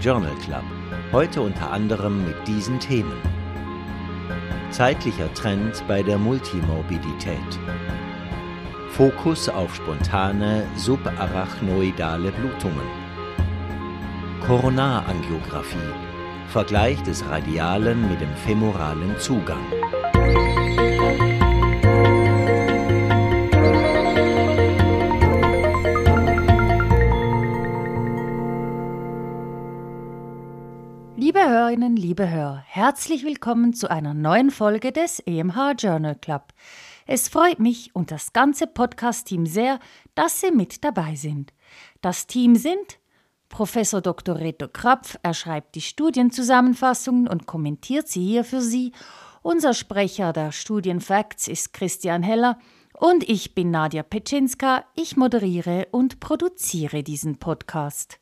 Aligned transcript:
Journal 0.00 0.34
Club. 0.36 0.64
Heute 1.12 1.40
unter 1.42 1.70
anderem 1.70 2.24
mit 2.24 2.48
diesen 2.48 2.80
Themen. 2.80 3.18
Zeitlicher 4.70 5.32
Trend 5.34 5.84
bei 5.86 6.02
der 6.02 6.18
Multimorbidität. 6.18 7.38
Fokus 8.90 9.48
auf 9.48 9.74
spontane 9.74 10.66
subarachnoidale 10.76 12.32
Blutungen. 12.32 12.86
Koronarangiographie. 14.46 15.76
Vergleich 16.48 17.02
des 17.02 17.28
radialen 17.28 18.08
mit 18.08 18.20
dem 18.20 18.34
femoralen 18.36 19.18
Zugang. 19.18 19.64
Hörerinnen, 31.76 31.96
liebe 31.98 32.30
Hörer, 32.30 32.64
herzlich 32.66 33.22
willkommen 33.22 33.74
zu 33.74 33.90
einer 33.90 34.14
neuen 34.14 34.50
Folge 34.50 34.92
des 34.92 35.20
EMH 35.20 35.74
Journal 35.76 36.14
Club. 36.14 36.54
Es 37.06 37.28
freut 37.28 37.58
mich 37.58 37.94
und 37.94 38.10
das 38.10 38.32
ganze 38.32 38.66
Podcast-Team 38.66 39.44
sehr, 39.44 39.78
dass 40.14 40.40
Sie 40.40 40.52
mit 40.52 40.84
dabei 40.84 41.16
sind. 41.16 41.52
Das 42.00 42.26
Team 42.26 42.56
sind 42.56 42.98
Professor 43.50 44.00
Dr. 44.00 44.36
Reto 44.36 44.68
Krapf, 44.68 45.18
er 45.22 45.34
schreibt 45.34 45.74
die 45.74 45.82
Studienzusammenfassungen 45.82 47.28
und 47.28 47.44
kommentiert 47.44 48.08
sie 48.08 48.24
hier 48.24 48.44
für 48.44 48.62
Sie. 48.62 48.92
Unser 49.42 49.74
Sprecher 49.74 50.32
der 50.32 50.52
Studienfacts 50.52 51.46
ist 51.46 51.74
Christian 51.74 52.22
Heller 52.22 52.58
und 52.94 53.28
ich 53.28 53.54
bin 53.54 53.70
Nadja 53.70 54.02
Petschinska. 54.02 54.86
Ich 54.94 55.18
moderiere 55.18 55.88
und 55.90 56.20
produziere 56.20 57.02
diesen 57.02 57.36
Podcast. 57.36 58.18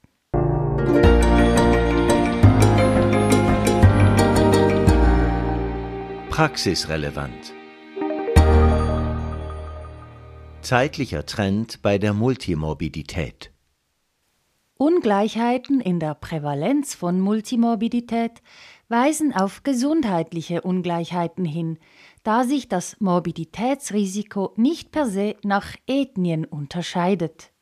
Praxisrelevant. 6.34 7.54
Zeitlicher 10.62 11.26
Trend 11.26 11.80
bei 11.80 11.96
der 11.96 12.12
Multimorbidität. 12.12 13.52
Ungleichheiten 14.76 15.80
in 15.80 16.00
der 16.00 16.16
Prävalenz 16.16 16.96
von 16.96 17.20
Multimorbidität 17.20 18.42
weisen 18.88 19.32
auf 19.32 19.62
gesundheitliche 19.62 20.62
Ungleichheiten 20.62 21.44
hin, 21.44 21.78
da 22.24 22.42
sich 22.42 22.66
das 22.69 22.96
Morbiditätsrisiko 22.98 24.54
nicht 24.56 24.91
per 24.91 25.06
se 25.06 25.36
nach 25.44 25.76
Ethnien 25.86 26.44
unterscheidet 26.46 27.53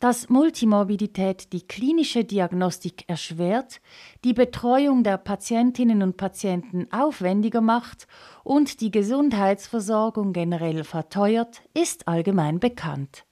dass 0.00 0.28
Multimorbidität 0.28 1.52
die 1.52 1.66
klinische 1.66 2.24
Diagnostik 2.24 3.04
erschwert, 3.08 3.80
die 4.24 4.34
Betreuung 4.34 5.02
der 5.02 5.16
Patientinnen 5.16 6.02
und 6.02 6.16
Patienten 6.16 6.86
aufwendiger 6.92 7.60
macht 7.60 8.06
und 8.44 8.80
die 8.80 8.90
Gesundheitsversorgung 8.90 10.32
generell 10.32 10.84
verteuert, 10.84 11.62
ist 11.74 12.08
allgemein 12.08 12.60
bekannt. 12.60 13.24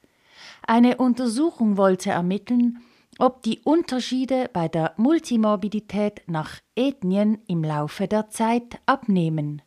Eine 0.66 0.96
Untersuchung 0.96 1.76
wollte 1.76 2.10
ermitteln, 2.10 2.78
ob 3.18 3.42
die 3.42 3.60
Unterschiede 3.60 4.50
bei 4.52 4.68
der 4.68 4.94
Multimorbidität 4.96 6.22
nach 6.26 6.60
Ethnien 6.74 7.38
im 7.46 7.62
Laufe 7.62 8.08
der 8.08 8.30
Zeit 8.30 8.80
abnehmen. 8.86 9.62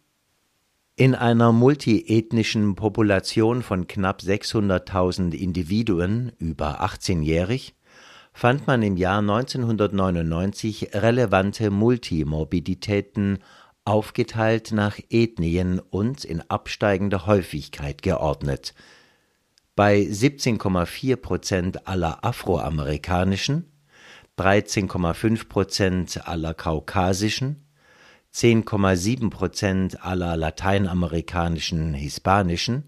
In 0.99 1.13
einer 1.13 1.51
multiethnischen 1.51 2.73
Population 2.73 3.61
von 3.61 3.85
knapp 3.85 4.21
600.000 4.21 5.35
Individuen 5.35 6.31
über 6.39 6.83
18-jährig 6.83 7.75
fand 8.33 8.65
man 8.65 8.81
im 8.81 8.97
Jahr 8.97 9.19
1999 9.19 10.95
relevante 10.95 11.69
Multimorbiditäten 11.69 13.37
aufgeteilt 13.85 14.71
nach 14.71 14.97
Ethnien 15.11 15.79
und 15.79 16.25
in 16.25 16.41
absteigender 16.49 17.27
Häufigkeit 17.27 18.01
geordnet. 18.01 18.73
Bei 19.75 19.99
17,4 19.99 21.15
Prozent 21.17 21.87
aller 21.87 22.25
afroamerikanischen, 22.25 23.71
13,5 24.39 25.47
Prozent 25.47 26.27
aller 26.27 26.55
kaukasischen, 26.55 27.66
10,7 28.37 29.31
Prozent 29.31 30.05
aller 30.05 30.37
lateinamerikanischen 30.37 31.95
Hispanischen 31.95 32.83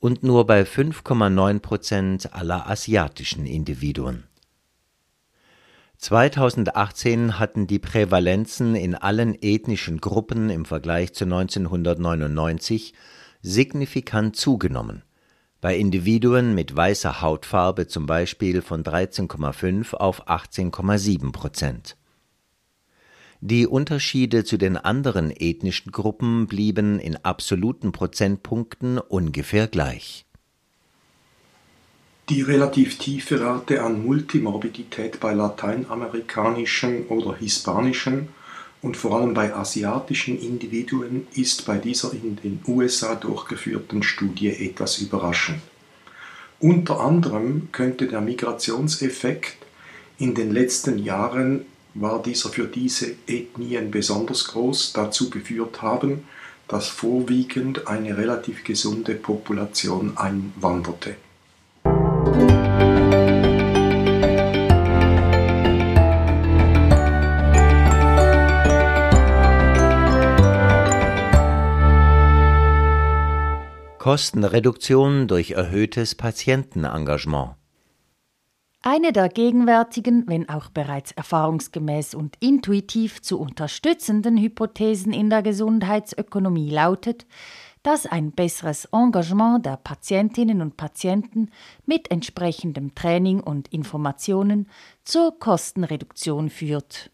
und 0.00 0.24
nur 0.24 0.48
bei 0.48 0.62
5,9 0.62 1.60
Prozent 1.60 2.34
aller 2.34 2.68
asiatischen 2.68 3.46
Individuen. 3.46 4.24
2018 5.98 7.38
hatten 7.38 7.68
die 7.68 7.78
Prävalenzen 7.78 8.74
in 8.74 8.96
allen 8.96 9.40
ethnischen 9.40 10.00
Gruppen 10.00 10.50
im 10.50 10.64
Vergleich 10.64 11.14
zu 11.14 11.22
1999 11.22 12.94
signifikant 13.42 14.34
zugenommen, 14.34 15.04
bei 15.60 15.76
Individuen 15.76 16.52
mit 16.52 16.74
weißer 16.74 17.20
Hautfarbe 17.20 17.86
zum 17.86 18.06
Beispiel 18.06 18.60
von 18.60 18.82
13,5 18.82 19.94
auf 19.94 20.26
18,7 20.26 21.30
Prozent. 21.30 21.96
Die 23.46 23.66
Unterschiede 23.66 24.44
zu 24.44 24.56
den 24.56 24.78
anderen 24.78 25.30
ethnischen 25.30 25.92
Gruppen 25.92 26.46
blieben 26.46 26.98
in 26.98 27.22
absoluten 27.26 27.92
Prozentpunkten 27.92 28.96
ungefähr 28.96 29.66
gleich. 29.66 30.24
Die 32.30 32.40
relativ 32.40 32.96
tiefe 32.96 33.42
Rate 33.42 33.82
an 33.82 34.02
Multimorbidität 34.02 35.20
bei 35.20 35.34
lateinamerikanischen 35.34 37.06
oder 37.08 37.36
hispanischen 37.36 38.28
und 38.80 38.96
vor 38.96 39.20
allem 39.20 39.34
bei 39.34 39.54
asiatischen 39.54 40.40
Individuen 40.40 41.26
ist 41.34 41.66
bei 41.66 41.76
dieser 41.76 42.14
in 42.14 42.36
den 42.36 42.60
USA 42.66 43.14
durchgeführten 43.14 44.02
Studie 44.02 44.48
etwas 44.48 45.00
überraschend. 45.00 45.60
Unter 46.60 46.98
anderem 46.98 47.68
könnte 47.72 48.08
der 48.08 48.22
Migrationseffekt 48.22 49.58
in 50.16 50.34
den 50.34 50.50
letzten 50.50 50.98
Jahren 50.98 51.66
war 51.94 52.22
dieser 52.22 52.50
für 52.50 52.66
diese 52.66 53.14
Ethnien 53.26 53.90
besonders 53.90 54.46
groß 54.48 54.92
dazu 54.92 55.30
geführt 55.30 55.80
haben, 55.82 56.24
dass 56.68 56.88
vorwiegend 56.88 57.86
eine 57.86 58.16
relativ 58.16 58.64
gesunde 58.64 59.14
Population 59.14 60.16
einwanderte. 60.16 61.16
Kostenreduktion 73.98 75.28
durch 75.28 75.52
erhöhtes 75.52 76.14
Patientenengagement. 76.14 77.54
Eine 78.86 79.14
der 79.14 79.30
gegenwärtigen, 79.30 80.24
wenn 80.28 80.50
auch 80.50 80.68
bereits 80.68 81.10
erfahrungsgemäß 81.12 82.14
und 82.14 82.36
intuitiv 82.40 83.22
zu 83.22 83.40
unterstützenden 83.40 84.36
Hypothesen 84.36 85.10
in 85.14 85.30
der 85.30 85.42
Gesundheitsökonomie 85.42 86.68
lautet, 86.68 87.24
dass 87.82 88.04
ein 88.04 88.32
besseres 88.32 88.84
Engagement 88.92 89.64
der 89.64 89.78
Patientinnen 89.78 90.60
und 90.60 90.76
Patienten 90.76 91.48
mit 91.86 92.10
entsprechendem 92.10 92.94
Training 92.94 93.40
und 93.40 93.68
Informationen 93.68 94.68
zur 95.02 95.38
Kostenreduktion 95.38 96.50
führt. 96.50 97.10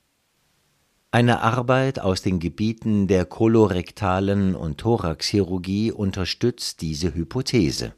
Eine 1.12 1.40
Arbeit 1.40 2.00
aus 2.00 2.20
den 2.20 2.40
Gebieten 2.40 3.06
der 3.06 3.26
kolorektalen 3.26 4.56
und 4.56 4.78
Thoraxchirurgie 4.78 5.92
unterstützt 5.92 6.80
diese 6.80 7.14
Hypothese. 7.14 7.94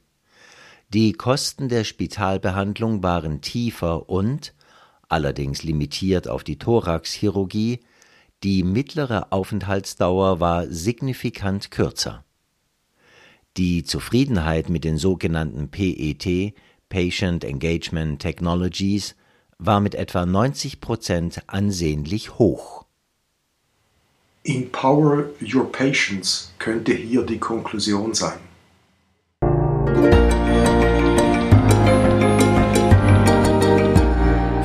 Die 0.93 1.15
Kosten 1.15 1.71
der 1.71 1.85
Spitalbehandlung 1.85 3.03
waren 3.03 3.41
tiefer 3.41 4.11
und, 4.11 4.53
allerdings 5.09 5.63
limitiert 5.63 6.29
auf 6.29 6.45
die 6.45 6.59
Thoraxchirurgie, 6.59 7.81
die 8.43 8.63
mittlere 8.63 9.33
Aufenthaltsdauer 9.33 10.39
war 10.39 10.67
signifikant 10.67 11.71
kürzer. 11.71 12.27
Die 13.57 13.85
Zufriedenheit 13.85 14.69
mit 14.69 14.85
den 14.85 14.99
sogenannten 14.99 15.71
PET 15.71 16.53
Patient 16.91 17.43
Engagement 17.43 18.21
Technologies 18.21 19.17
war 19.57 19.81
mit 19.81 19.95
etwa 19.95 20.27
90 20.27 20.83
Prozent 20.83 21.43
ansehnlich 21.47 22.39
hoch. 22.39 22.85
Empower 24.45 25.31
your 25.41 25.73
patients 25.73 26.53
könnte 26.59 26.93
hier 26.93 27.23
die 27.23 27.39
Konklusion 27.39 28.13
sein. 28.13 28.41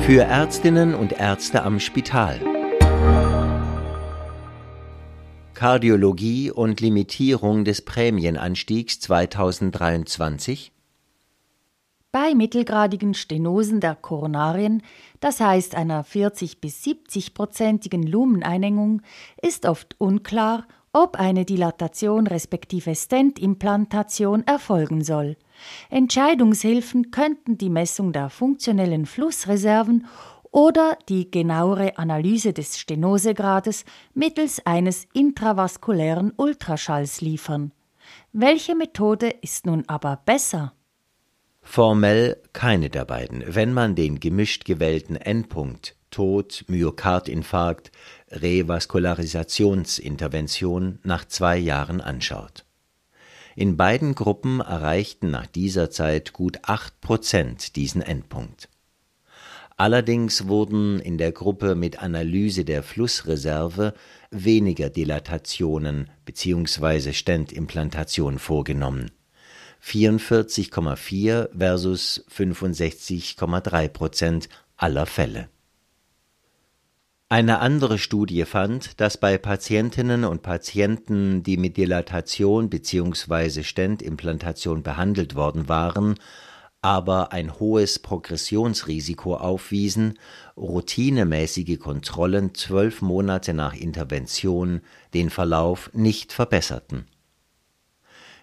Für 0.08 0.22
Ärztinnen 0.22 0.94
und 0.94 1.12
Ärzte 1.12 1.64
am 1.64 1.80
Spital. 1.80 2.40
Kardiologie 5.52 6.50
und 6.50 6.80
Limitierung 6.80 7.66
des 7.66 7.82
Prämienanstiegs 7.82 9.00
2023. 9.00 10.72
Bei 12.10 12.34
mittelgradigen 12.34 13.12
Stenosen 13.12 13.80
der 13.80 13.96
Koronarien, 13.96 14.82
das 15.20 15.40
heißt 15.40 15.74
einer 15.74 16.04
40 16.04 16.62
bis 16.62 16.82
70-prozentigen 16.82 18.08
Lumeneinengung, 18.08 19.02
ist 19.42 19.66
oft 19.66 19.94
unklar, 19.98 20.66
ob 20.94 21.16
eine 21.16 21.44
Dilatation 21.44 22.26
respektive 22.26 22.94
Stentimplantation 22.94 24.46
erfolgen 24.46 25.04
soll. 25.04 25.36
Entscheidungshilfen 25.90 27.10
könnten 27.10 27.58
die 27.58 27.70
Messung 27.70 28.12
der 28.12 28.30
funktionellen 28.30 29.06
Flussreserven 29.06 30.06
oder 30.50 30.96
die 31.08 31.30
genauere 31.30 31.98
Analyse 31.98 32.52
des 32.52 32.78
Stenosegrades 32.78 33.84
mittels 34.14 34.64
eines 34.64 35.06
intravaskulären 35.12 36.32
Ultraschalls 36.36 37.20
liefern. 37.20 37.72
Welche 38.32 38.74
Methode 38.74 39.28
ist 39.42 39.66
nun 39.66 39.84
aber 39.86 40.22
besser? 40.24 40.72
Formell 41.60 42.40
keine 42.54 42.88
der 42.88 43.04
beiden, 43.04 43.44
wenn 43.46 43.74
man 43.74 43.94
den 43.94 44.20
gemischt 44.20 44.64
gewählten 44.64 45.16
Endpunkt 45.16 45.98
Tod, 46.10 46.64
Myokardinfarkt, 46.68 47.92
Revaskularisationsintervention 48.30 51.00
nach 51.02 51.26
zwei 51.26 51.58
Jahren 51.58 52.00
anschaut. 52.00 52.64
In 53.58 53.76
beiden 53.76 54.14
Gruppen 54.14 54.60
erreichten 54.60 55.32
nach 55.32 55.48
dieser 55.48 55.90
Zeit 55.90 56.32
gut 56.32 56.60
acht 56.62 57.00
Prozent 57.00 57.74
diesen 57.74 58.02
Endpunkt. 58.02 58.68
Allerdings 59.76 60.46
wurden 60.46 61.00
in 61.00 61.18
der 61.18 61.32
Gruppe 61.32 61.74
mit 61.74 62.00
Analyse 62.00 62.64
der 62.64 62.84
Flussreserve 62.84 63.94
weniger 64.30 64.90
Dilatationen 64.90 66.08
bzw. 66.24 67.12
Stentimplantationen 67.12 68.38
vorgenommen 68.38 69.10
44,4 69.82 71.48
versus 71.58 72.24
65,3 72.32 73.88
Prozent 73.88 74.48
aller 74.76 75.06
Fälle. 75.06 75.48
Eine 77.30 77.60
andere 77.60 77.98
Studie 77.98 78.44
fand, 78.44 79.00
dass 79.00 79.18
bei 79.18 79.36
Patientinnen 79.36 80.24
und 80.24 80.42
Patienten, 80.42 81.42
die 81.42 81.58
mit 81.58 81.76
Dilatation 81.76 82.70
bzw. 82.70 83.62
Stentimplantation 83.62 84.82
behandelt 84.82 85.34
worden 85.34 85.68
waren, 85.68 86.14
aber 86.80 87.32
ein 87.32 87.58
hohes 87.58 87.98
Progressionsrisiko 87.98 89.36
aufwiesen, 89.36 90.18
routinemäßige 90.56 91.78
Kontrollen 91.78 92.54
zwölf 92.54 93.02
Monate 93.02 93.52
nach 93.52 93.74
Intervention 93.74 94.80
den 95.12 95.28
Verlauf 95.28 95.90
nicht 95.92 96.32
verbesserten 96.32 97.06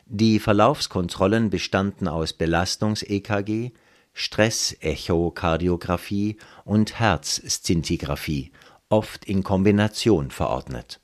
die 0.05 0.39
Verlaufskontrollen 0.39 1.49
bestanden 1.49 2.07
aus 2.07 2.31
Belastungs-EKG, 2.33 3.71
Stressechokardiographie 4.13 6.37
und 6.63 6.99
Herzszintigraphie, 6.99 8.51
oft 8.89 9.25
in 9.25 9.43
Kombination 9.43 10.31
verordnet. 10.31 10.99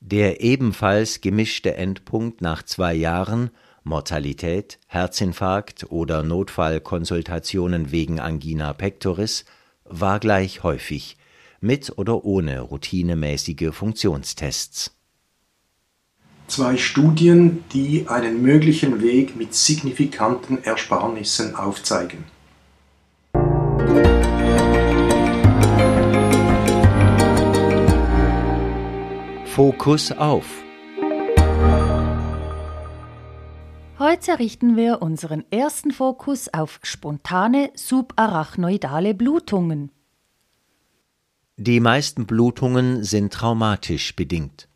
Der 0.00 0.40
ebenfalls 0.40 1.20
gemischte 1.20 1.74
Endpunkt 1.76 2.40
nach 2.40 2.62
zwei 2.62 2.94
Jahren 2.94 3.50
Mortalität, 3.84 4.78
Herzinfarkt 4.86 5.90
oder 5.90 6.22
Notfallkonsultationen 6.22 7.90
wegen 7.92 8.20
Angina 8.20 8.72
pectoris 8.72 9.44
war 9.84 10.20
gleich 10.20 10.62
häufig, 10.62 11.16
mit 11.60 11.96
oder 11.98 12.24
ohne 12.24 12.60
routinemäßige 12.60 13.72
Funktionstests 13.72 14.92
zwei 16.52 16.76
Studien, 16.76 17.64
die 17.72 18.06
einen 18.08 18.42
möglichen 18.42 19.00
Weg 19.00 19.36
mit 19.36 19.54
signifikanten 19.54 20.62
Ersparnissen 20.62 21.54
aufzeigen. 21.56 22.24
Fokus 29.54 30.10
auf. 30.12 30.46
Heute 33.98 34.38
richten 34.38 34.78
wir 34.78 35.02
unseren 35.02 35.44
ersten 35.50 35.90
Fokus 35.90 36.48
auf 36.54 36.80
spontane 36.82 37.70
subarachnoidale 37.74 39.12
Blutungen. 39.12 39.90
Die 41.58 41.80
meisten 41.80 42.24
Blutungen 42.24 43.04
sind 43.04 43.30
traumatisch 43.34 44.16
bedingt. 44.16 44.68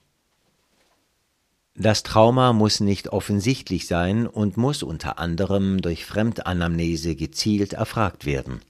Das 1.75 2.02
Trauma 2.02 2.52
muss 2.52 2.81
nicht 2.81 3.08
offensichtlich 3.08 3.87
sein 3.87 4.26
und 4.26 4.58
muss 4.58 4.82
unter 4.82 5.19
anderem 5.19 5.81
durch 5.81 6.05
Fremdanamnese 6.05 7.17
gezielt 7.17 7.72
erfragt 7.72 8.26
werden. 8.26 8.61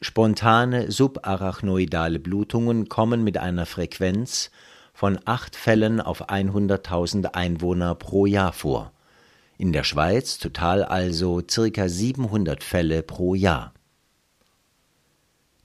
Spontane 0.00 0.90
subarachnoidale 0.90 2.18
Blutungen 2.18 2.88
kommen 2.88 3.24
mit 3.24 3.38
einer 3.38 3.64
Frequenz 3.64 4.50
von 4.92 5.18
acht 5.24 5.56
Fällen 5.56 6.00
auf 6.00 6.28
100.000 6.28 7.34
Einwohner 7.34 7.94
pro 7.94 8.26
Jahr 8.26 8.52
vor. 8.52 8.92
In 9.58 9.72
der 9.72 9.84
Schweiz 9.84 10.38
total 10.38 10.84
also 10.84 11.42
circa 11.48 11.88
700 11.88 12.62
Fälle 12.62 13.02
pro 13.02 13.34
Jahr. 13.34 13.72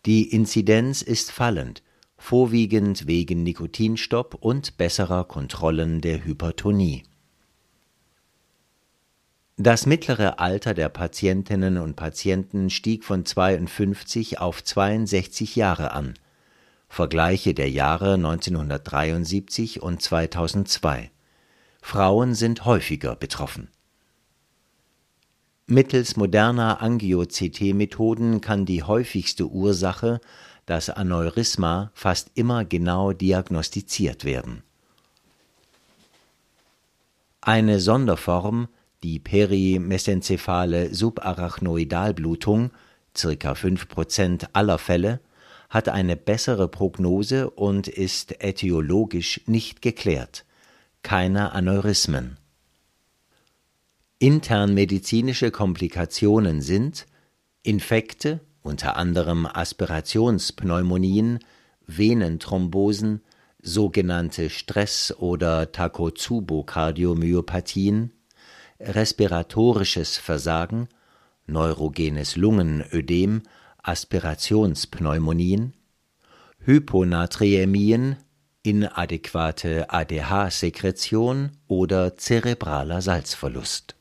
Die 0.05 0.31
Inzidenz 0.31 1.01
ist 1.01 1.31
fallend 1.31 1.83
vorwiegend 2.21 3.07
wegen 3.07 3.41
Nikotinstopp 3.43 4.35
und 4.39 4.77
besserer 4.77 5.23
Kontrollen 5.23 6.01
der 6.01 6.23
Hypertonie. 6.23 7.03
Das 9.63 9.85
mittlere 9.85 10.39
Alter 10.39 10.73
der 10.73 10.89
Patientinnen 10.89 11.77
und 11.77 11.95
Patienten 11.95 12.71
stieg 12.71 13.03
von 13.03 13.25
52 13.25 14.39
auf 14.39 14.63
62 14.63 15.55
Jahre 15.55 15.91
an. 15.91 16.15
Vergleiche 16.89 17.53
der 17.53 17.69
Jahre 17.69 18.15
1973 18.15 19.79
und 19.79 20.01
2002. 20.01 21.11
Frauen 21.79 22.33
sind 22.33 22.65
häufiger 22.65 23.15
betroffen. 23.15 23.67
Mittels 25.67 26.15
moderner 26.15 26.81
Angio-CT-Methoden 26.81 28.41
kann 28.41 28.65
die 28.65 28.81
häufigste 28.81 29.45
Ursache 29.45 30.21
das 30.65 30.89
Aneurysma 30.89 31.91
fast 31.93 32.31
immer 32.33 32.65
genau 32.65 33.13
diagnostiziert 33.13 34.25
werden. 34.25 34.63
Eine 37.41 37.79
Sonderform, 37.79 38.67
die 39.03 39.19
perimesenzephale 39.19 40.93
Subarachnoidalblutung, 40.93 42.71
ca. 43.13 43.53
5% 43.53 44.49
aller 44.53 44.77
Fälle, 44.77 45.19
hat 45.69 45.89
eine 45.89 46.15
bessere 46.17 46.67
Prognose 46.67 47.49
und 47.49 47.87
ist 47.87 48.43
ätiologisch 48.43 49.41
nicht 49.45 49.81
geklärt. 49.81 50.45
Keine 51.01 51.53
Aneurysmen. 51.53 52.37
Internmedizinische 54.19 55.49
Komplikationen 55.49 56.61
sind 56.61 57.07
Infekte 57.63 58.41
unter 58.61 58.97
anderem 58.97 59.47
Aspirationspneumonien, 59.47 61.39
Venenthrombosen, 61.87 63.21
sogenannte 63.61 64.49
Stress- 64.49 65.15
oder 65.17 65.71
Takotsubo-Kardiomyopathien, 65.71 68.11
respiratorisches 68.85 70.17
Versagen, 70.17 70.89
neurogenes 71.47 72.35
Lungenödem, 72.35 73.43
Aspirationspneumonien, 73.83 75.73
Hyponatriämien, 76.59 78.17
inadäquate 78.63 79.89
ADH-Sekretion 79.89 81.51
oder 81.67 82.17
zerebraler 82.17 83.01
Salzverlust 83.01 83.95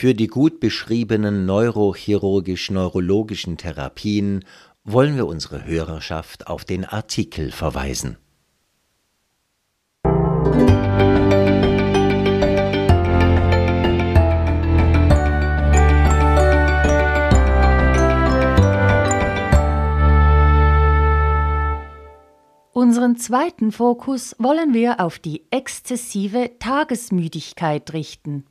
für 0.00 0.14
die 0.14 0.28
gut 0.28 0.60
beschriebenen 0.60 1.44
neurochirurgisch-neurologischen 1.44 3.56
Therapien 3.56 4.44
wollen 4.84 5.16
wir 5.16 5.26
unsere 5.26 5.64
Hörerschaft 5.64 6.46
auf 6.46 6.64
den 6.64 6.84
Artikel 6.84 7.50
verweisen. 7.50 8.16
Unseren 22.98 23.16
zweiten 23.16 23.70
Fokus 23.70 24.34
wollen 24.40 24.74
wir 24.74 24.98
auf 24.98 25.20
die 25.20 25.46
exzessive 25.52 26.58
Tagesmüdigkeit 26.58 27.92
richten. 27.92 28.44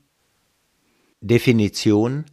Definition 1.19 2.23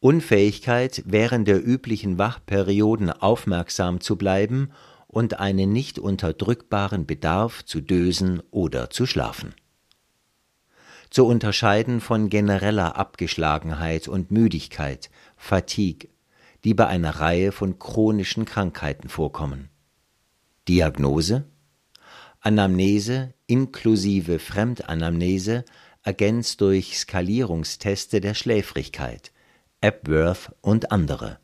Unfähigkeit, 0.00 1.02
während 1.04 1.46
der 1.46 1.62
üblichen 1.62 2.16
Wachperioden 2.16 3.10
aufmerksam 3.10 4.00
zu 4.00 4.16
bleiben 4.16 4.70
und 5.06 5.38
einen 5.38 5.70
nicht 5.70 5.98
unterdrückbaren 5.98 7.04
Bedarf 7.04 7.62
zu 7.62 7.82
dösen 7.82 8.42
oder 8.50 8.88
zu 8.88 9.04
schlafen. 9.04 9.54
zu 11.10 11.26
unterscheiden 11.26 12.00
von 12.00 12.30
genereller 12.30 12.96
Abgeschlagenheit 12.96 14.08
und 14.08 14.30
Müdigkeit, 14.30 15.10
Fatigue, 15.36 16.08
die 16.64 16.72
bei 16.72 16.86
einer 16.86 17.20
Reihe 17.20 17.52
von 17.52 17.78
chronischen 17.78 18.46
Krankheiten 18.46 19.10
vorkommen. 19.10 19.68
Diagnose 20.68 21.44
Anamnese 22.40 23.34
inklusive 23.46 24.38
Fremdanamnese 24.38 25.64
ergänzt 26.02 26.60
durch 26.60 26.98
Skalierungsteste 26.98 28.20
der 28.20 28.34
Schläfrigkeit, 28.34 29.32
Epworth 29.80 30.52
und 30.60 30.92
andere. 30.92 31.38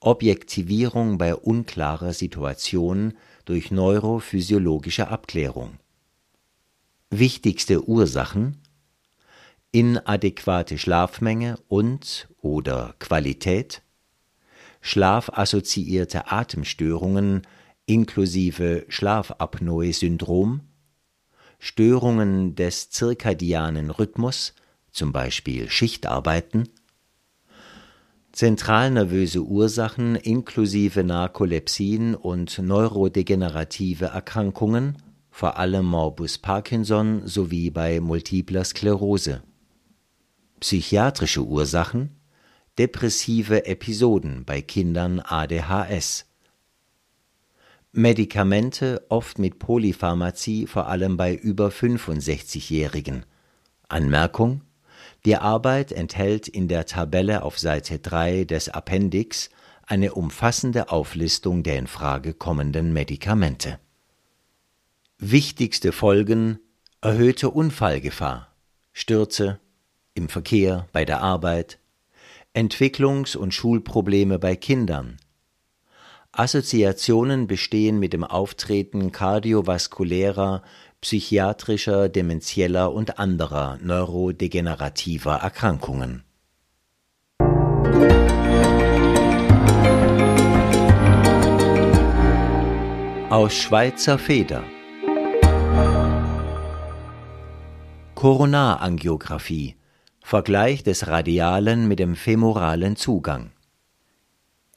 Objektivierung 0.00 1.18
bei 1.18 1.34
unklarer 1.34 2.12
Situation 2.12 3.14
durch 3.44 3.72
neurophysiologische 3.72 5.08
Abklärung. 5.08 5.78
Wichtigste 7.10 7.88
Ursachen 7.88 8.58
inadäquate 9.72 10.78
Schlafmenge 10.78 11.58
und 11.68 12.28
oder 12.40 12.94
Qualität, 12.98 13.82
schlafassoziierte 14.80 16.30
Atemstörungen 16.30 17.42
inklusive 17.88 18.84
Schlafapnoe-Syndrom, 18.88 20.60
Störungen 21.58 22.54
des 22.54 22.90
zirkadianen 22.90 23.90
Rhythmus, 23.90 24.54
zum 24.92 25.12
Beispiel 25.12 25.68
Schichtarbeiten, 25.68 26.68
zentralnervöse 28.32 29.42
Ursachen 29.42 30.14
inklusive 30.14 31.02
Narkolepsien 31.02 32.14
und 32.14 32.58
neurodegenerative 32.58 34.06
Erkrankungen, 34.06 34.98
vor 35.30 35.56
allem 35.56 35.86
Morbus 35.86 36.38
Parkinson 36.38 37.26
sowie 37.26 37.70
bei 37.70 38.00
multipler 38.00 38.64
Sklerose. 38.64 39.42
Psychiatrische 40.60 41.44
Ursachen 41.44 42.18
depressive 42.78 43.66
Episoden 43.66 44.44
bei 44.44 44.62
Kindern 44.62 45.20
ADHS. 45.20 46.27
Medikamente 47.92 49.04
oft 49.08 49.38
mit 49.38 49.58
Polypharmazie 49.58 50.66
vor 50.66 50.88
allem 50.88 51.16
bei 51.16 51.34
über 51.34 51.68
65-Jährigen. 51.68 53.24
Anmerkung 53.88 54.62
die 55.24 55.36
Arbeit 55.36 55.92
enthält 55.92 56.48
in 56.48 56.68
der 56.68 56.86
Tabelle 56.86 57.42
auf 57.42 57.58
Seite 57.58 57.98
3 57.98 58.44
des 58.44 58.68
Appendix 58.68 59.50
eine 59.84 60.14
umfassende 60.14 60.90
Auflistung 60.90 61.62
der 61.62 61.76
in 61.78 61.86
Frage 61.86 62.34
kommenden 62.34 62.92
Medikamente. 62.92 63.78
Wichtigste 65.18 65.92
Folgen 65.92 66.60
erhöhte 67.00 67.50
Unfallgefahr, 67.50 68.54
Stürze 68.92 69.58
im 70.14 70.28
Verkehr, 70.28 70.86
bei 70.92 71.04
der 71.04 71.20
Arbeit, 71.20 71.78
Entwicklungs- 72.54 73.36
und 73.36 73.54
Schulprobleme 73.54 74.38
bei 74.38 74.56
Kindern. 74.56 75.16
Assoziationen 76.38 77.48
bestehen 77.48 77.98
mit 77.98 78.12
dem 78.12 78.22
Auftreten 78.22 79.10
kardiovaskulärer, 79.10 80.62
psychiatrischer, 81.00 82.08
demenzieller 82.08 82.92
und 82.92 83.18
anderer 83.18 83.76
neurodegenerativer 83.82 85.34
Erkrankungen. 85.34 86.22
Aus 93.30 93.54
Schweizer 93.54 94.16
Feder 94.20 94.62
Koronarangiographie 98.14 99.74
Vergleich 100.22 100.84
des 100.84 101.08
radialen 101.08 101.88
mit 101.88 101.98
dem 101.98 102.14
femoralen 102.14 102.94
Zugang. 102.94 103.50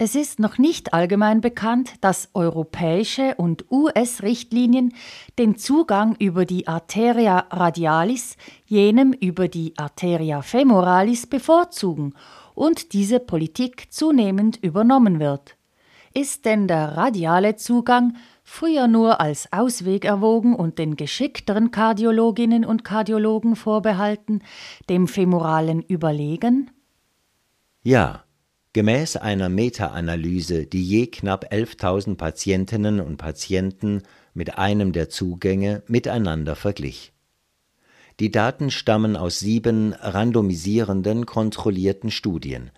Es 0.03 0.15
ist 0.15 0.39
noch 0.39 0.57
nicht 0.57 0.95
allgemein 0.95 1.41
bekannt, 1.41 1.93
dass 2.01 2.29
europäische 2.33 3.35
und 3.35 3.65
US-Richtlinien 3.69 4.95
den 5.37 5.57
Zugang 5.57 6.15
über 6.17 6.45
die 6.45 6.67
Arteria 6.67 7.45
radialis 7.51 8.35
jenem 8.65 9.13
über 9.13 9.47
die 9.47 9.77
Arteria 9.77 10.41
femoralis 10.41 11.27
bevorzugen 11.27 12.15
und 12.55 12.93
diese 12.93 13.19
Politik 13.19 13.93
zunehmend 13.93 14.57
übernommen 14.63 15.19
wird. 15.19 15.55
Ist 16.15 16.45
denn 16.45 16.67
der 16.67 16.97
radiale 16.97 17.57
Zugang 17.57 18.15
früher 18.43 18.87
nur 18.87 19.21
als 19.21 19.53
Ausweg 19.53 20.03
erwogen 20.03 20.55
und 20.55 20.79
den 20.79 20.95
geschickteren 20.95 21.69
Kardiologinnen 21.69 22.65
und 22.65 22.83
Kardiologen 22.83 23.55
vorbehalten, 23.55 24.41
dem 24.89 25.07
Femoralen 25.07 25.83
überlegen? 25.83 26.71
Ja, 27.83 28.23
gemäß 28.73 29.17
einer 29.17 29.49
Meta-Analyse, 29.49 30.65
die 30.65 30.83
je 30.83 31.07
knapp 31.07 31.51
11.000 31.51 32.15
Patientinnen 32.15 32.99
und 32.99 33.17
Patienten 33.17 34.03
mit 34.33 34.57
einem 34.57 34.93
der 34.93 35.09
Zugänge 35.09 35.83
miteinander 35.87 36.55
verglich. 36.55 37.11
Die 38.19 38.31
Daten 38.31 38.71
stammen 38.71 39.15
aus 39.15 39.39
sieben 39.39 39.93
randomisierenden, 39.93 41.25
kontrollierten 41.25 42.11
Studien. 42.11 42.71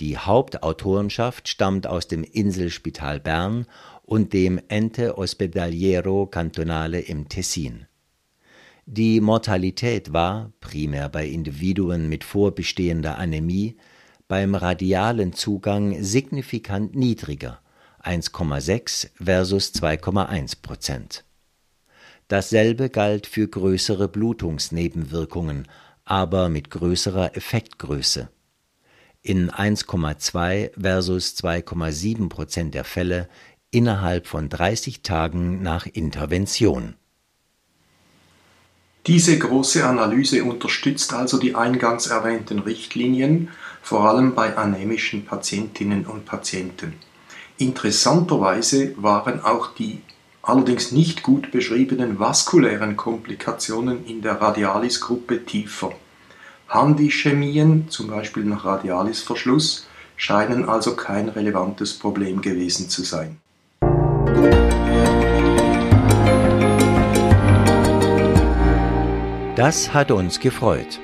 Die 0.00 0.18
Hauptautorenschaft 0.18 1.48
stammt 1.48 1.86
aus 1.86 2.08
dem 2.08 2.24
Inselspital 2.24 3.20
Bern 3.20 3.66
und 4.02 4.32
dem 4.32 4.60
Ente 4.68 5.18
Ospedaliero 5.18 6.26
Cantonale 6.26 7.00
im 7.00 7.28
Tessin. 7.28 7.86
Die 8.86 9.20
Mortalität 9.20 10.12
war, 10.12 10.52
primär 10.60 11.08
bei 11.08 11.26
Individuen 11.26 12.08
mit 12.08 12.24
vorbestehender 12.24 13.18
Anämie, 13.18 13.76
beim 14.28 14.54
radialen 14.54 15.32
Zugang 15.32 16.02
signifikant 16.04 16.94
niedriger 16.94 17.60
1,6 18.04 19.08
versus 19.16 19.74
2,1 19.74 20.62
Prozent. 20.62 21.24
Dasselbe 22.28 22.90
galt 22.90 23.26
für 23.26 23.48
größere 23.48 24.06
Blutungsnebenwirkungen, 24.06 25.66
aber 26.04 26.50
mit 26.50 26.70
größerer 26.70 27.36
Effektgröße. 27.36 28.28
In 29.22 29.50
1,2 29.50 30.78
versus 30.78 31.34
2,7 31.36 32.28
Prozent 32.28 32.74
der 32.74 32.84
Fälle 32.84 33.28
innerhalb 33.70 34.26
von 34.26 34.48
30 34.48 35.02
Tagen 35.02 35.62
nach 35.62 35.86
Intervention. 35.86 36.94
Diese 39.06 39.38
große 39.38 39.86
Analyse 39.86 40.44
unterstützt 40.44 41.14
also 41.14 41.38
die 41.38 41.54
eingangs 41.54 42.08
erwähnten 42.08 42.58
Richtlinien, 42.58 43.48
vor 43.82 44.08
allem 44.08 44.34
bei 44.34 44.56
anämischen 44.56 45.24
Patientinnen 45.24 46.06
und 46.06 46.24
Patienten. 46.24 46.94
Interessanterweise 47.56 48.94
waren 48.96 49.42
auch 49.42 49.74
die 49.74 50.02
allerdings 50.42 50.92
nicht 50.92 51.22
gut 51.22 51.50
beschriebenen 51.50 52.18
vaskulären 52.18 52.96
Komplikationen 52.96 54.06
in 54.06 54.22
der 54.22 54.40
Radialis-Gruppe 54.40 55.44
tiefer. 55.44 55.92
Handischämien, 56.68 57.88
zum 57.88 58.08
Beispiel 58.08 58.44
nach 58.44 58.64
Radialisverschluss, 58.64 59.86
scheinen 60.16 60.68
also 60.68 60.96
kein 60.96 61.28
relevantes 61.28 61.94
Problem 61.98 62.40
gewesen 62.42 62.88
zu 62.88 63.02
sein. 63.02 63.38
Das 69.56 69.92
hat 69.92 70.10
uns 70.12 70.38
gefreut. 70.38 71.00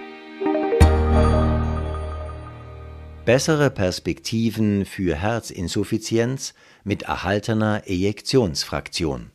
Bessere 3.25 3.71
Perspektiven 3.71 4.85
für 4.85 5.17
Herzinsuffizienz 5.17 6.53
mit 6.85 7.05
erhaltener 7.05 7.85
Ejektionsfraktion. 7.87 9.31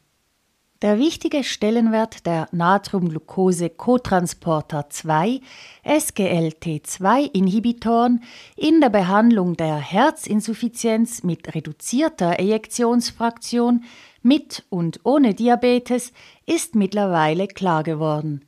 Der 0.84 1.00
wichtige 1.00 1.44
Stellenwert 1.44 2.28
der 2.28 2.48
Natriumglucose-Cotransporter 2.52 4.92
2 4.92 5.42
SGLT2-Inhibitoren 5.84 8.22
in 8.56 8.80
der 8.80 8.90
Behandlung 8.90 9.58
der 9.58 9.78
Herzinsuffizienz 9.78 11.24
mit 11.24 11.56
reduzierter 11.56 12.40
Ejektionsfraktion 12.40 13.86
mit 14.22 14.66
und 14.70 15.00
ohne 15.04 15.34
Diabetes 15.34 16.14
ist 16.46 16.76
mittlerweile 16.76 17.48
klar 17.48 17.82
geworden. 17.82 18.46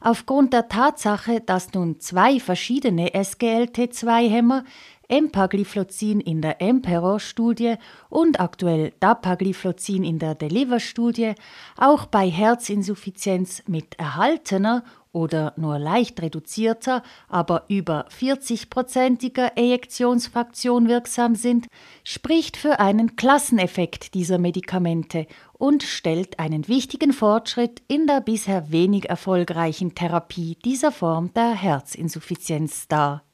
Aufgrund 0.00 0.54
der 0.54 0.68
Tatsache, 0.68 1.42
dass 1.42 1.74
nun 1.74 2.00
zwei 2.00 2.40
verschiedene 2.40 3.10
SGLT2-Hämmer 3.10 4.64
Empagliflozin 5.08 6.20
in 6.20 6.40
der 6.40 6.62
Emperor-Studie 6.62 7.74
und 8.08 8.40
aktuell 8.40 8.92
Dapagliflozin 9.00 10.04
in 10.04 10.18
der 10.18 10.34
Deliver-Studie 10.36 11.34
auch 11.76 12.06
bei 12.06 12.30
Herzinsuffizienz 12.30 13.64
mit 13.66 13.98
erhaltener 13.98 14.84
oder 15.12 15.54
nur 15.56 15.78
leicht 15.78 16.20
reduzierter, 16.22 17.02
aber 17.28 17.64
über 17.68 18.06
40-prozentiger 18.08 19.56
Ejektionsfraktion 19.56 20.88
wirksam 20.88 21.34
sind, 21.34 21.66
spricht 22.04 22.56
für 22.56 22.78
einen 22.80 23.16
Klasseneffekt 23.16 24.14
dieser 24.14 24.38
Medikamente 24.38 25.26
und 25.52 25.82
stellt 25.82 26.38
einen 26.38 26.68
wichtigen 26.68 27.12
Fortschritt 27.12 27.82
in 27.88 28.06
der 28.06 28.20
bisher 28.20 28.70
wenig 28.70 29.08
erfolgreichen 29.08 29.94
Therapie 29.94 30.56
dieser 30.64 30.92
Form 30.92 31.32
der 31.34 31.54
Herzinsuffizienz 31.54 32.88
dar. 32.88 33.24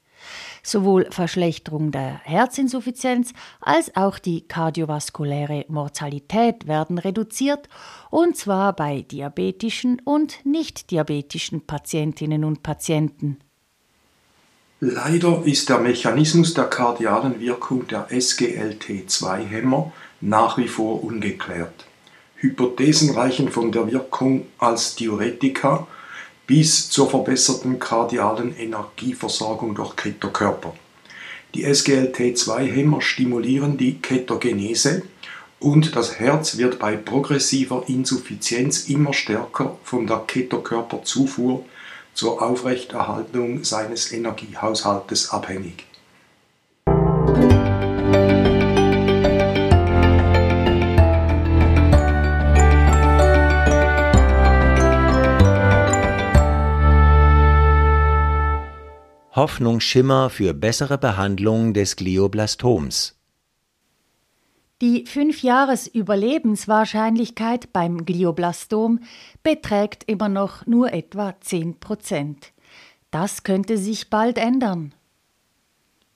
Sowohl 0.66 1.06
Verschlechterung 1.12 1.92
der 1.92 2.20
Herzinsuffizienz 2.24 3.32
als 3.60 3.94
auch 3.94 4.18
die 4.18 4.48
kardiovaskuläre 4.48 5.64
Mortalität 5.68 6.66
werden 6.66 6.98
reduziert, 6.98 7.68
und 8.10 8.36
zwar 8.36 8.74
bei 8.74 9.02
diabetischen 9.02 10.02
und 10.04 10.44
nicht 10.44 10.90
diabetischen 10.90 11.60
Patientinnen 11.68 12.42
und 12.42 12.64
Patienten. 12.64 13.38
Leider 14.80 15.42
ist 15.44 15.68
der 15.68 15.78
Mechanismus 15.78 16.52
der 16.52 16.64
kardialen 16.64 17.38
Wirkung 17.38 17.86
der 17.86 18.08
SGLT2-Hämmer 18.08 19.92
nach 20.20 20.58
wie 20.58 20.66
vor 20.66 21.04
ungeklärt. 21.04 21.86
Hypothesen 22.34 23.14
reichen 23.14 23.50
von 23.50 23.70
der 23.70 23.92
Wirkung 23.92 24.46
als 24.58 24.96
Diuretika 24.96 25.86
bis 26.46 26.90
zur 26.90 27.10
verbesserten 27.10 27.78
kardialen 27.78 28.56
Energieversorgung 28.56 29.74
durch 29.74 29.96
Ketokörper. 29.96 30.74
Die 31.54 31.66
SGLT2-Hämmer 31.66 33.00
stimulieren 33.00 33.76
die 33.76 33.98
Ketogenese 33.98 35.02
und 35.58 35.96
das 35.96 36.18
Herz 36.20 36.58
wird 36.58 36.78
bei 36.78 36.96
progressiver 36.96 37.84
Insuffizienz 37.88 38.88
immer 38.88 39.12
stärker 39.12 39.78
von 39.82 40.06
der 40.06 40.18
Ketokörperzufuhr 40.26 41.64
zur 42.14 42.42
Aufrechterhaltung 42.42 43.64
seines 43.64 44.12
Energiehaushaltes 44.12 45.30
abhängig. 45.30 45.84
Hoffnungsschimmer 59.36 60.30
für 60.30 60.54
bessere 60.54 60.96
Behandlung 60.96 61.74
des 61.74 61.96
Glioblastoms. 61.96 63.18
Die 64.80 65.04
Fünfjahres-Überlebenswahrscheinlichkeit 65.06 67.70
beim 67.72 68.06
Glioblastom 68.06 69.00
beträgt 69.42 70.04
immer 70.06 70.30
noch 70.30 70.64
nur 70.66 70.92
etwa 70.92 71.34
10 71.38 71.80
Prozent. 71.80 72.52
Das 73.10 73.42
könnte 73.42 73.78
sich 73.78 74.10
bald 74.10 74.38
ändern. 74.38 74.94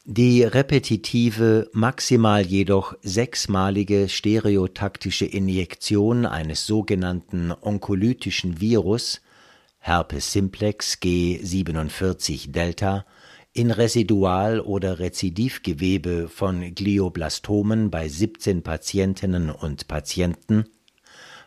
Die 0.07 0.43
repetitive, 0.43 1.69
maximal 1.73 2.43
jedoch 2.43 2.95
sechsmalige 3.03 4.09
stereotaktische 4.09 5.27
Injektion 5.27 6.25
eines 6.25 6.67
sogenannten 6.67 7.53
onkolytischen 7.61 8.61
Virus 8.61 9.21
Herpes 9.81 10.33
simplex 10.33 10.99
G47 11.03 12.53
Delta 12.53 13.07
in 13.55 13.71
Residual- 13.71 14.61
oder 14.61 14.99
Rezidivgewebe 14.99 16.29
von 16.29 16.75
Glioblastomen 16.75 17.91
bei 17.91 18.07
17 18.07 18.63
Patientinnen 18.63 19.51
und 19.51 19.89
Patienten 19.89 20.67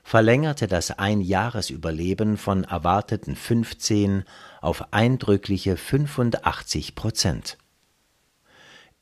verlängerte 0.04 0.68
das 0.68 0.92
Einjahresüberleben 0.92 2.38
von 2.38 2.64
erwarteten 2.66 3.36
15 3.36 4.24
auf 4.62 4.92
eindrückliche 4.92 5.78
85 5.78 6.96
Prozent. 6.96 7.58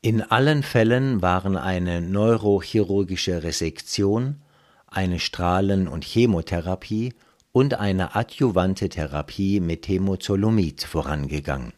In 0.02 0.22
allen 0.22 0.62
Fällen 0.62 1.22
waren 1.22 1.56
eine 1.56 2.02
neurochirurgische 2.02 3.44
Resektion, 3.44 4.42
eine 4.88 5.20
Strahlen- 5.20 5.88
und 5.88 6.04
Chemotherapie 6.04 7.14
und 7.52 7.74
eine 7.76 8.16
adjuvante 8.16 8.90
Therapie 8.90 9.60
mit 9.60 9.84
Temozolomid 9.84 10.84
vorangegangen. 10.84 11.74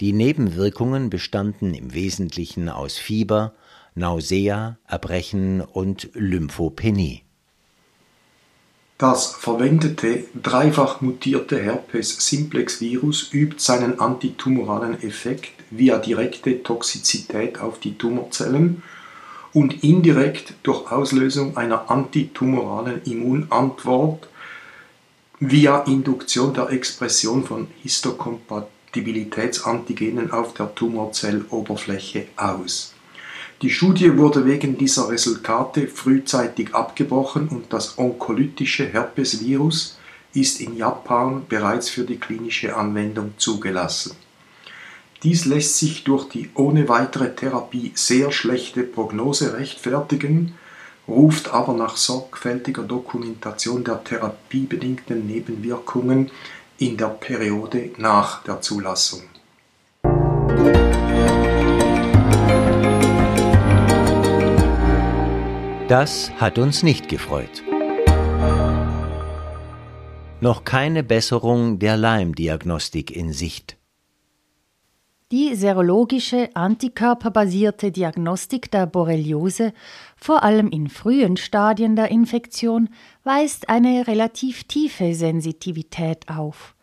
Die 0.00 0.12
Nebenwirkungen 0.12 1.10
bestanden 1.10 1.74
im 1.74 1.94
Wesentlichen 1.94 2.68
aus 2.68 2.98
Fieber, 2.98 3.54
Nausea, 3.94 4.78
Erbrechen 4.86 5.60
und 5.60 6.10
Lymphopenie. 6.14 7.22
Das 8.98 9.34
verwendete 9.34 10.24
dreifach 10.40 11.00
mutierte 11.00 11.60
Herpes 11.60 12.24
simplex 12.26 12.80
Virus 12.80 13.32
übt 13.32 13.56
seinen 13.58 13.98
antitumoralen 13.98 15.02
Effekt 15.02 15.50
via 15.70 15.98
direkte 15.98 16.62
Toxizität 16.62 17.58
auf 17.58 17.80
die 17.80 17.98
Tumorzellen 17.98 18.82
und 19.52 19.82
indirekt 19.82 20.54
durch 20.62 20.90
Auslösung 20.90 21.56
einer 21.56 21.90
antitumoralen 21.90 23.02
Immunantwort 23.02 24.28
via 25.44 25.80
Induktion 25.86 26.54
der 26.54 26.70
Expression 26.70 27.44
von 27.44 27.66
Histokompatibilitätsantigenen 27.82 30.30
auf 30.30 30.54
der 30.54 30.72
Tumorzelloberfläche 30.72 32.26
aus. 32.36 32.94
Die 33.60 33.70
Studie 33.70 34.16
wurde 34.16 34.46
wegen 34.46 34.78
dieser 34.78 35.08
Resultate 35.08 35.88
frühzeitig 35.88 36.76
abgebrochen 36.76 37.48
und 37.48 37.72
das 37.72 37.98
onkolytische 37.98 38.86
Herpesvirus 38.86 39.98
ist 40.32 40.60
in 40.60 40.76
Japan 40.76 41.44
bereits 41.48 41.90
für 41.90 42.04
die 42.04 42.20
klinische 42.20 42.76
Anwendung 42.76 43.32
zugelassen. 43.36 44.14
Dies 45.24 45.44
lässt 45.44 45.76
sich 45.76 46.04
durch 46.04 46.28
die 46.28 46.50
ohne 46.54 46.88
weitere 46.88 47.34
Therapie 47.34 47.90
sehr 47.96 48.30
schlechte 48.30 48.84
Prognose 48.84 49.58
rechtfertigen 49.58 50.54
ruft 51.08 51.52
aber 51.52 51.72
nach 51.72 51.96
sorgfältiger 51.96 52.82
Dokumentation 52.82 53.84
der 53.84 54.02
therapiebedingten 54.04 55.26
Nebenwirkungen 55.26 56.30
in 56.78 56.96
der 56.96 57.08
Periode 57.08 57.90
nach 57.98 58.42
der 58.44 58.60
Zulassung. 58.60 59.22
Das 65.88 66.30
hat 66.40 66.58
uns 66.58 66.82
nicht 66.82 67.08
gefreut. 67.08 67.62
Noch 70.40 70.64
keine 70.64 71.02
Besserung 71.02 71.78
der 71.78 71.96
Lyme-Diagnostik 71.96 73.14
in 73.14 73.32
Sicht. 73.32 73.76
Die 75.32 75.54
serologische, 75.54 76.50
antikörperbasierte 76.52 77.90
Diagnostik 77.90 78.70
der 78.70 78.84
Borreliose, 78.84 79.72
vor 80.14 80.42
allem 80.42 80.68
in 80.68 80.90
frühen 80.90 81.38
Stadien 81.38 81.96
der 81.96 82.10
Infektion, 82.10 82.90
weist 83.24 83.70
eine 83.70 84.06
relativ 84.06 84.64
tiefe 84.64 85.14
Sensitivität 85.14 86.28
auf. 86.28 86.74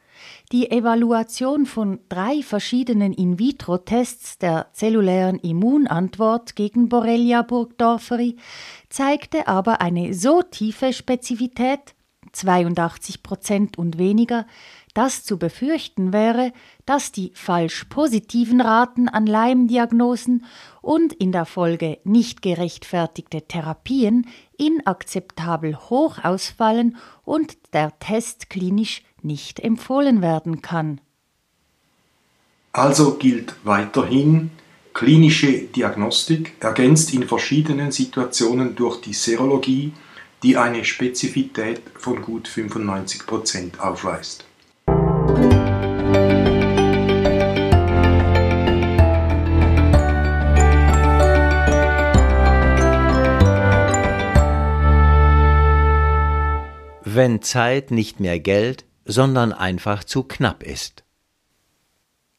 Die 0.51 0.71
Evaluation 0.71 1.67
von 1.67 1.99
drei 2.09 2.41
verschiedenen 2.41 3.13
In-vitro-Tests 3.13 4.39
der 4.39 4.65
zellulären 4.73 5.37
Immunantwort 5.37 6.55
gegen 6.55 6.89
Borrelia 6.89 7.43
burgdorferi 7.43 8.35
zeigte 8.89 9.47
aber 9.47 9.79
eine 9.79 10.15
so 10.15 10.41
tiefe 10.41 10.91
Spezifität, 10.91 11.93
82 12.31 13.21
Prozent 13.21 13.77
und 13.77 13.99
weniger, 13.99 14.45
dass 14.93 15.23
zu 15.23 15.37
befürchten 15.37 16.13
wäre, 16.13 16.51
dass 16.85 17.11
die 17.11 17.31
falsch 17.35 17.85
positiven 17.85 18.61
Raten 18.61 19.07
an 19.07 19.25
Leimdiagnosen 19.25 20.45
und 20.81 21.13
in 21.13 21.31
der 21.31 21.45
Folge 21.45 21.99
nicht 22.03 22.41
gerechtfertigte 22.41 23.43
Therapien 23.43 24.27
inakzeptabel 24.57 25.77
hoch 25.77 26.23
ausfallen 26.23 26.97
und 27.23 27.57
der 27.73 27.97
Test 27.99 28.49
klinisch 28.49 29.03
nicht 29.21 29.59
empfohlen 29.59 30.21
werden 30.21 30.61
kann. 30.61 31.01
Also 32.71 33.15
gilt 33.15 33.55
weiterhin, 33.63 34.51
klinische 34.93 35.63
Diagnostik 35.63 36.55
ergänzt 36.59 37.13
in 37.13 37.27
verschiedenen 37.27 37.91
Situationen 37.91 38.75
durch 38.75 39.01
die 39.01 39.13
Serologie, 39.13 39.93
die 40.43 40.57
eine 40.57 40.85
Spezifität 40.85 41.81
von 41.95 42.21
gut 42.21 42.47
95% 42.47 43.79
aufweist. 43.79 44.48
Wenn 57.19 57.41
Zeit 57.41 57.91
nicht 57.91 58.21
mehr 58.21 58.39
Geld, 58.39 58.85
sondern 59.03 59.51
einfach 59.51 60.05
zu 60.05 60.23
knapp 60.23 60.63
ist. 60.63 61.03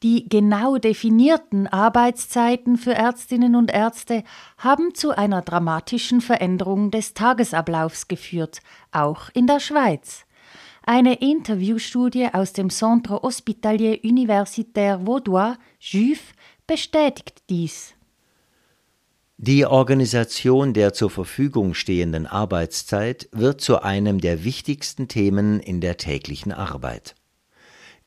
Die 0.03 0.27
genau 0.27 0.79
definierten 0.79 1.67
Arbeitszeiten 1.67 2.79
für 2.79 2.95
Ärztinnen 2.95 3.57
und 3.57 3.71
Ärzte 3.71 4.25
haben 4.57 4.95
zu 4.95 5.11
einer 5.11 5.43
dramatischen 5.43 6.23
Veränderung 6.23 6.91
des 6.91 7.13
Tagesablaufs 7.13 8.09
geführt, 8.09 8.61
auch 8.91 9.29
in 9.35 9.47
der 9.47 9.61
Schweiz. 9.61 10.25
Eine 10.83 11.17
Interviewstudie 11.17 12.29
aus 12.33 12.55
dem 12.55 12.71
Centre 12.71 13.21
Hospitalier 13.21 13.99
Universitaire 14.03 15.07
Vaudois, 15.07 15.57
JUF, 15.79 16.33
bestätigt 16.67 17.43
dies. 17.51 17.93
Die 19.43 19.65
Organisation 19.65 20.75
der 20.75 20.93
zur 20.93 21.09
Verfügung 21.09 21.73
stehenden 21.73 22.27
Arbeitszeit 22.27 23.27
wird 23.33 23.63
zu 23.63 23.81
einem 23.81 24.21
der 24.21 24.45
wichtigsten 24.45 25.09
Themen 25.09 25.61
in 25.61 25.81
der 25.81 25.97
täglichen 25.97 26.53
Arbeit. 26.53 27.15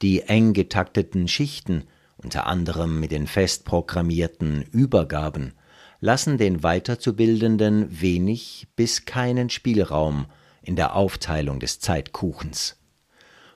Die 0.03 0.21
eng 0.21 0.53
getakteten 0.53 1.27
Schichten, 1.27 1.85
unter 2.17 2.45
anderem 2.45 2.99
mit 2.99 3.09
den 3.09 3.25
fest 3.25 3.65
programmierten 3.65 4.61
Übergaben, 4.61 5.53
lassen 5.99 6.37
den 6.37 6.61
Weiterzubildenden 6.61 7.99
wenig 7.99 8.67
bis 8.75 9.05
keinen 9.05 9.49
Spielraum 9.49 10.27
in 10.61 10.75
der 10.75 10.95
Aufteilung 10.95 11.59
des 11.59 11.79
Zeitkuchens. 11.79 12.77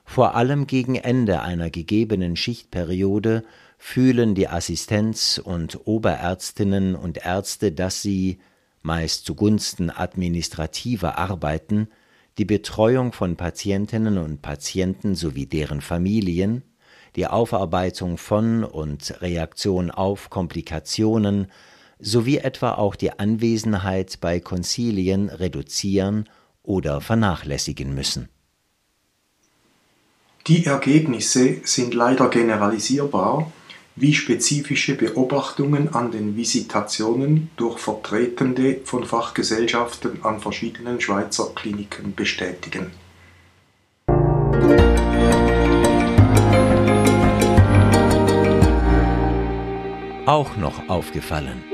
Vor 0.04 0.34
allem 0.34 0.66
gegen 0.66 0.96
Ende 0.96 1.42
einer 1.42 1.70
gegebenen 1.70 2.34
Schichtperiode 2.34 3.44
fühlen 3.78 4.34
die 4.34 4.48
Assistenz 4.48 5.40
und 5.42 5.86
Oberärztinnen 5.86 6.96
und 6.96 7.24
Ärzte, 7.24 7.72
dass 7.72 8.02
sie, 8.02 8.38
meist 8.82 9.24
zugunsten 9.24 9.90
administrativer 9.90 11.16
Arbeiten, 11.16 11.88
die 12.38 12.44
Betreuung 12.44 13.12
von 13.12 13.36
Patientinnen 13.36 14.18
und 14.18 14.42
Patienten 14.42 15.14
sowie 15.14 15.46
deren 15.46 15.80
Familien, 15.80 16.62
die 17.16 17.26
Aufarbeitung 17.26 18.18
von 18.18 18.64
und 18.64 19.20
Reaktion 19.22 19.90
auf 19.90 20.28
Komplikationen 20.28 21.50
sowie 21.98 22.38
etwa 22.38 22.74
auch 22.74 22.94
die 22.94 23.18
Anwesenheit 23.18 24.20
bei 24.20 24.38
Konzilien 24.40 25.28
reduzieren 25.28 26.28
oder 26.62 27.00
vernachlässigen 27.00 27.94
müssen. 27.94 28.28
Die 30.46 30.64
Ergebnisse 30.64 31.60
sind 31.64 31.94
leider 31.94 32.30
generalisierbar 32.30 33.52
wie 34.00 34.14
spezifische 34.14 34.94
Beobachtungen 34.94 35.94
an 35.94 36.10
den 36.10 36.36
Visitationen 36.36 37.50
durch 37.56 37.78
Vertretende 37.78 38.80
von 38.84 39.04
Fachgesellschaften 39.04 40.24
an 40.24 40.40
verschiedenen 40.40 41.00
Schweizer 41.00 41.52
Kliniken 41.54 42.14
bestätigen. 42.14 42.90
Auch 50.26 50.56
noch 50.58 50.90
aufgefallen. 50.90 51.64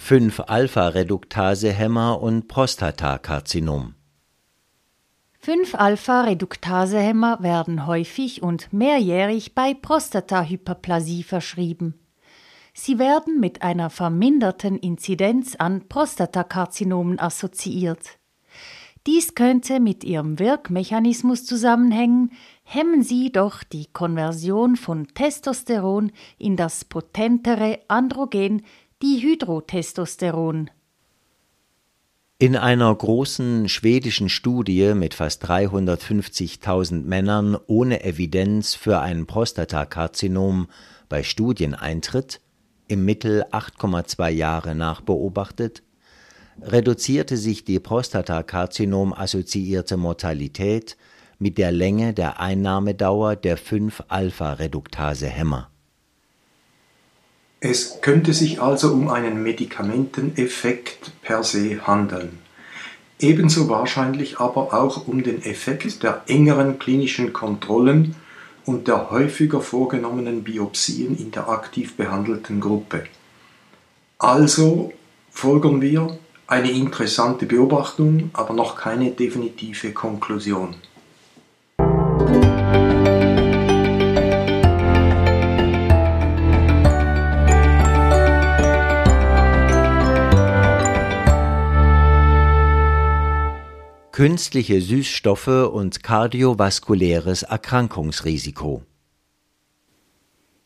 5-Alpha-Reduktasehemmer 0.00 2.22
und 2.22 2.46
Prostatakarzinom. 2.46 3.95
5-Alpha-Reduktasehemmer 5.46 7.40
werden 7.40 7.86
häufig 7.86 8.42
und 8.42 8.72
mehrjährig 8.72 9.54
bei 9.54 9.74
Prostatahyperplasie 9.74 11.22
verschrieben. 11.22 11.94
Sie 12.74 12.98
werden 12.98 13.38
mit 13.38 13.62
einer 13.62 13.88
verminderten 13.88 14.76
Inzidenz 14.76 15.54
an 15.54 15.86
Prostatakarzinomen 15.88 17.20
assoziiert. 17.20 18.18
Dies 19.06 19.36
könnte 19.36 19.78
mit 19.78 20.02
ihrem 20.02 20.40
Wirkmechanismus 20.40 21.44
zusammenhängen, 21.44 22.32
hemmen 22.64 23.04
sie 23.04 23.30
doch 23.30 23.62
die 23.62 23.86
Konversion 23.92 24.74
von 24.74 25.06
Testosteron 25.14 26.10
in 26.38 26.56
das 26.56 26.84
potentere 26.84 27.78
Androgen 27.86 28.62
Dihydrotestosteron. 29.00 30.70
In 32.38 32.54
einer 32.54 32.94
großen 32.94 33.66
schwedischen 33.66 34.28
Studie 34.28 34.92
mit 34.92 35.14
fast 35.14 35.42
350.000 35.46 37.02
Männern 37.02 37.56
ohne 37.66 38.04
Evidenz 38.04 38.74
für 38.74 39.00
ein 39.00 39.24
Prostatakarzinom 39.24 40.68
bei 41.08 41.22
Studieneintritt, 41.22 42.42
im 42.88 43.06
Mittel 43.06 43.46
8,2 43.52 44.28
Jahre 44.28 44.74
nachbeobachtet, 44.74 45.82
reduzierte 46.60 47.38
sich 47.38 47.64
die 47.64 47.80
Prostatakarzinom-assoziierte 47.80 49.96
Mortalität 49.96 50.98
mit 51.38 51.56
der 51.56 51.72
Länge 51.72 52.12
der 52.12 52.38
Einnahmedauer 52.38 53.36
der 53.36 53.56
5-Alpha-Reduktase-Hämmer. 53.56 55.70
Es 57.60 58.02
könnte 58.02 58.34
sich 58.34 58.60
also 58.60 58.92
um 58.92 59.08
einen 59.08 59.42
Medikamenteneffekt 59.42 61.12
per 61.22 61.42
se 61.42 61.86
handeln, 61.86 62.38
ebenso 63.18 63.70
wahrscheinlich 63.70 64.40
aber 64.40 64.74
auch 64.74 65.08
um 65.08 65.22
den 65.22 65.42
Effekt 65.42 66.02
der 66.02 66.22
engeren 66.26 66.78
klinischen 66.78 67.32
Kontrollen 67.32 68.14
und 68.66 68.88
der 68.88 69.10
häufiger 69.10 69.62
vorgenommenen 69.62 70.44
Biopsien 70.44 71.16
in 71.16 71.30
der 71.30 71.48
aktiv 71.48 71.96
behandelten 71.96 72.60
Gruppe. 72.60 73.04
Also 74.18 74.92
folgern 75.30 75.80
wir 75.80 76.18
eine 76.46 76.70
interessante 76.70 77.46
Beobachtung, 77.46 78.30
aber 78.34 78.52
noch 78.52 78.76
keine 78.76 79.12
definitive 79.12 79.92
Konklusion. 79.92 80.76
Künstliche 94.16 94.80
Süßstoffe 94.80 95.68
und 95.70 96.02
kardiovaskuläres 96.02 97.42
Erkrankungsrisiko. 97.42 98.82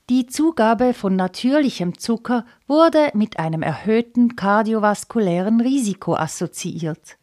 Die 0.08 0.26
Zugabe 0.26 0.94
von 0.94 1.16
natürlichem 1.16 1.98
Zucker 1.98 2.46
wurde 2.68 3.10
mit 3.14 3.40
einem 3.40 3.62
erhöhten 3.62 4.36
kardiovaskulären 4.36 5.60
Risiko 5.60 6.14
assoziiert. 6.14 7.18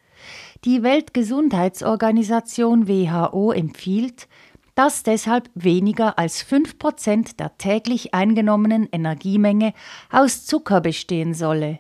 Die 0.66 0.84
Weltgesundheitsorganisation 0.84 2.90
WHO 2.90 3.54
empfiehlt, 3.54 4.28
dass 4.76 5.04
deshalb 5.04 5.50
weniger 5.56 6.20
als 6.20 6.46
5% 6.46 7.38
der 7.38 7.58
täglich 7.58 8.14
eingenommenen 8.14 8.90
Energiemenge 8.92 9.74
aus 10.12 10.46
Zucker 10.46 10.82
bestehen 10.82 11.34
solle. 11.34 11.80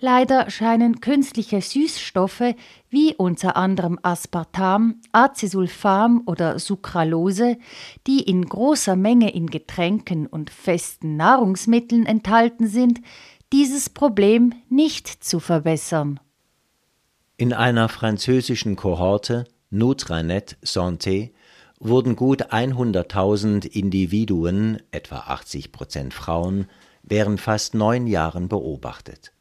Leider 0.00 0.50
scheinen 0.50 1.00
künstliche 1.00 1.60
Süßstoffe 1.60 2.54
wie 2.90 3.14
unter 3.14 3.56
anderem 3.56 3.98
Aspartam, 4.02 5.00
Acesulfam 5.12 6.22
oder 6.26 6.58
Sucralose, 6.58 7.56
die 8.06 8.22
in 8.22 8.44
großer 8.44 8.96
Menge 8.96 9.32
in 9.32 9.48
Getränken 9.48 10.26
und 10.26 10.50
festen 10.50 11.16
Nahrungsmitteln 11.16 12.06
enthalten 12.06 12.66
sind, 12.66 13.00
dieses 13.52 13.90
Problem 13.90 14.52
nicht 14.68 15.08
zu 15.24 15.40
verbessern. 15.40 16.20
In 17.36 17.52
einer 17.52 17.88
französischen 17.88 18.76
Kohorte 18.76 19.44
Nutranet 19.70 20.56
Santé 20.64 21.30
wurden 21.78 22.16
gut 22.16 22.52
100.000 22.52 23.66
Individuen, 23.66 24.82
etwa 24.90 25.18
80 25.18 25.72
Prozent 25.72 26.14
Frauen, 26.14 26.66
während 27.02 27.40
fast 27.40 27.74
neun 27.74 28.06
Jahren 28.06 28.48
beobachtet. 28.48 29.32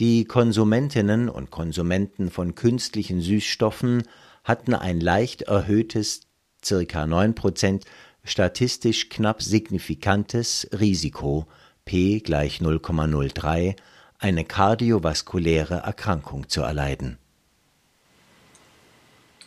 Die 0.00 0.24
Konsumentinnen 0.24 1.28
und 1.28 1.50
Konsumenten 1.50 2.30
von 2.30 2.54
künstlichen 2.54 3.20
Süßstoffen 3.20 4.04
hatten 4.44 4.72
ein 4.72 4.98
leicht 4.98 5.42
erhöhtes, 5.42 6.22
circa 6.64 7.06
9 7.06 7.34
Prozent, 7.34 7.84
statistisch 8.24 9.10
knapp 9.10 9.42
signifikantes 9.42 10.66
Risiko 10.72 11.46
P 11.84 12.20
gleich 12.20 12.60
0,03 12.60 13.76
eine 14.18 14.44
kardiovaskuläre 14.46 15.74
Erkrankung 15.74 16.48
zu 16.48 16.62
erleiden. 16.62 17.18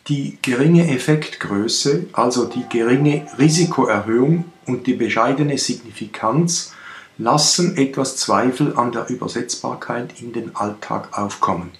Die 0.06 0.38
geringe 0.40 0.88
Effektgröße, 0.88 2.06
also 2.12 2.44
die 2.44 2.64
geringe 2.68 3.26
Risikoerhöhung 3.38 4.44
und 4.66 4.86
die 4.86 4.94
bescheidene 4.94 5.58
Signifikanz 5.58 6.73
lassen 7.18 7.76
etwas 7.76 8.16
Zweifel 8.16 8.76
an 8.76 8.92
der 8.92 9.08
Übersetzbarkeit 9.08 10.20
in 10.20 10.32
den 10.32 10.56
Alltag 10.56 11.16
aufkommen. 11.16 11.70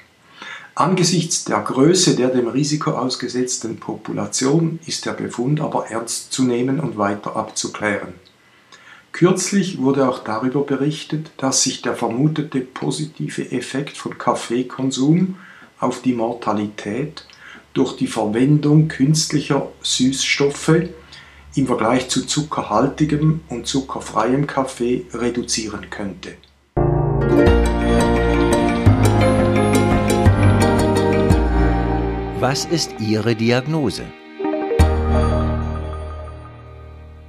Angesichts 0.76 1.44
der 1.44 1.60
Größe 1.60 2.16
der 2.16 2.30
dem 2.30 2.48
Risiko 2.48 2.92
ausgesetzten 2.92 3.76
Population 3.76 4.80
ist 4.86 5.06
der 5.06 5.12
Befund 5.12 5.60
aber 5.60 5.86
ernst 5.88 6.32
zu 6.32 6.42
nehmen 6.42 6.80
und 6.80 6.98
weiter 6.98 7.36
abzuklären. 7.36 8.14
Kürzlich 9.12 9.80
wurde 9.80 10.08
auch 10.08 10.24
darüber 10.24 10.62
berichtet, 10.62 11.30
dass 11.36 11.62
sich 11.62 11.82
der 11.82 11.94
vermutete 11.94 12.60
positive 12.60 13.52
Effekt 13.52 13.96
von 13.96 14.18
Kaffeekonsum 14.18 15.36
auf 15.78 16.02
die 16.02 16.14
Mortalität 16.14 17.24
durch 17.74 17.96
die 17.96 18.08
Verwendung 18.08 18.88
künstlicher 18.88 19.68
Süßstoffe 19.82 20.88
im 21.56 21.66
Vergleich 21.66 22.08
zu 22.08 22.26
zuckerhaltigem 22.26 23.40
und 23.48 23.66
zuckerfreiem 23.66 24.46
Kaffee 24.46 25.06
reduzieren 25.12 25.88
könnte. 25.90 26.36
Was 32.40 32.64
ist 32.66 32.90
Ihre 33.00 33.34
Diagnose? 33.34 34.04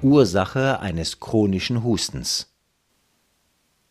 Ursache 0.02 0.80
eines 0.82 1.20
chronischen 1.20 1.84
Hustens. 1.84 2.55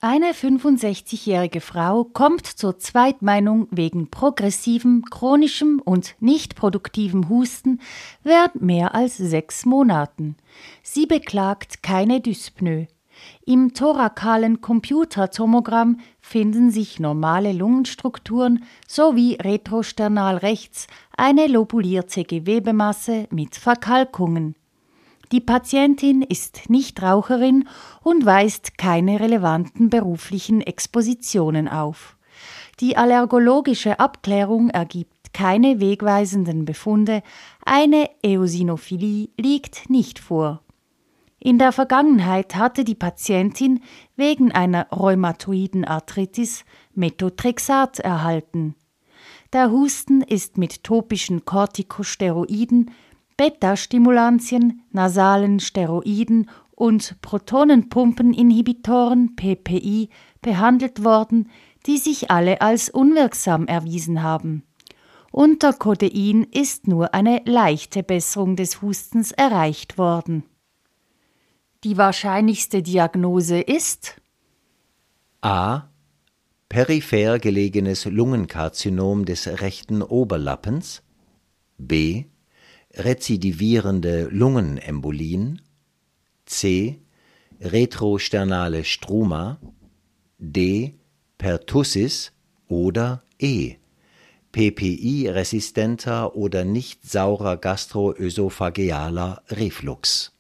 Eine 0.07 0.33
65-jährige 0.33 1.63
Frau 1.63 2.05
kommt 2.05 2.47
zur 2.47 2.79
Zweitmeinung 2.79 3.69
wegen 3.71 4.11
progressivem, 4.11 5.07
chronischem 5.09 5.81
und 5.83 6.15
nicht 6.21 6.57
produktivem 6.57 7.31
Husten 7.31 7.81
während 8.23 8.61
mehr 8.61 8.95
als 8.95 9.17
sechs 9.17 9.65
Monaten. 9.65 10.37
Sie 10.83 11.07
beklagt 11.07 11.83
keine 11.83 12.21
Dyspnoe. 12.21 12.87
Im 13.47 13.73
thorakalen 13.73 14.61
Computertomogramm 14.61 16.01
finden 16.21 16.71
sich 16.71 17.01
normale 17.01 17.55
Lungenstrukturen 17.55 18.65
sowie 18.87 19.39
retrosternal 19.41 20.37
rechts 20.37 20.87
eine 21.17 21.47
lobulierte 21.47 22.25
Gewebemasse 22.25 23.27
mit 23.31 23.57
Verkalkungen. 23.57 24.55
Die 25.33 25.41
Patientin 25.41 26.23
ist 26.23 26.69
Nichtraucherin 26.69 27.69
und 28.03 28.27
weist 28.27 28.79
keine 28.79 29.21
relevanten 29.21 29.91
beruflichen 29.91 30.61
Expositionen 30.61 31.69
auf. 31.69 32.17
Die 32.81 32.97
allergologische 32.97 34.01
Abklärung 34.01 34.71
ergibt 34.71 35.33
keine 35.33 35.81
wegweisenden 35.81 36.65
Befunde, 36.65 37.23
eine 37.65 38.09
Eosinophilie 38.23 39.29
liegt 39.37 39.91
nicht 39.91 40.19
vor. 40.19 40.61
In 41.39 41.59
der 41.59 41.73
Vergangenheit 41.73 42.57
hatte 42.57 42.85
die 42.85 42.95
Patientin 42.95 43.83
wegen 44.17 44.53
einer 44.53 44.89
rheumatoiden 44.91 45.85
Arthritis 45.85 46.65
Methotrexat 46.95 47.99
erhalten. 47.99 48.77
Der 49.53 49.71
Husten 49.71 50.23
ist 50.23 50.57
mit 50.57 50.85
topischen 50.85 51.45
Corticosteroiden, 51.45 52.91
Beta-Stimulantien, 53.37 54.83
nasalen 54.93 55.61
Steroiden 55.61 56.51
und 56.71 57.21
Protonenpumpeninhibitoren 57.23 59.37
PPI 59.37 60.09
behandelt 60.41 61.05
worden, 61.05 61.51
die 61.87 61.99
sich 61.99 62.31
alle 62.31 62.61
als 62.61 62.89
unwirksam 62.89 63.67
erwiesen 63.67 64.23
haben. 64.23 64.63
Unter 65.31 65.73
Codein 65.73 66.47
ist 66.53 66.87
nur 66.87 67.13
eine 67.13 67.43
leichte 67.45 68.05
Besserung 68.05 68.57
des 68.57 68.83
Hustens 68.83 69.33
erreicht 69.33 69.99
worden. 69.99 70.45
Die 71.83 71.97
wahrscheinlichste 71.97 72.83
Diagnose 72.83 73.61
ist 73.61 74.21
A. 75.43 75.89
Peripher 76.69 77.39
gelegenes 77.39 78.07
Lungenkarzinom 78.07 79.27
des 79.27 79.47
rechten 79.61 80.03
Oberlappens. 80.03 81.03
B. 81.79 82.25
Rezidivierende 82.97 84.29
Lungenembolien. 84.31 85.61
C. 86.47 87.01
Retrosternale 87.61 88.85
Struma. 88.85 89.59
D. 90.39 90.95
Pertussis 91.39 92.33
oder 92.69 93.25
E. 93.39 93.77
PPI-resistenter 94.53 96.37
oder 96.37 96.65
nicht 96.65 97.11
saurer 97.11 97.57
gastroösophagealer 97.57 99.43
Reflux. 99.49 100.34